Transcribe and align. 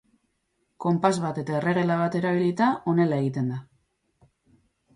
Konpas 0.85 1.11
bat 1.25 1.41
eta 1.41 1.55
erregela 1.59 1.99
bat 2.01 2.17
erabilita 2.21 2.71
honela 2.93 3.21
egiten 3.27 3.55
da. 3.57 3.63